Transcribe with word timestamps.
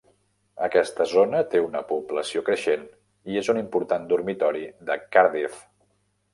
Aquesta 0.67 1.05
zona 1.11 1.41
té 1.51 1.61
una 1.65 1.83
població 1.91 2.43
creixent 2.49 2.87
i 3.35 3.39
és 3.43 3.53
un 3.55 3.63
important 3.63 4.11
"dormitori" 4.15 4.67
de 4.91 5.01
Cardiff. 5.19 5.65